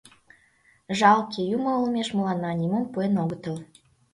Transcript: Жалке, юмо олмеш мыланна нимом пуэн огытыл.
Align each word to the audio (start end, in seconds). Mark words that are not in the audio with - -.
Жалке, 0.99 1.41
юмо 1.55 1.71
олмеш 1.79 2.07
мыланна 2.17 2.51
нимом 2.59 2.85
пуэн 2.91 3.13
огытыл. 3.23 3.57